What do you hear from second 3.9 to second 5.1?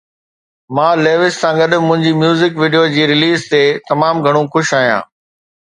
تمام گهڻو خوش آهيان